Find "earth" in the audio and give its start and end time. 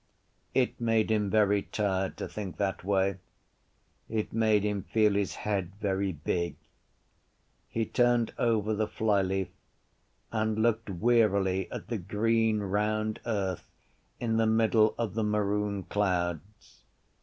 13.27-13.69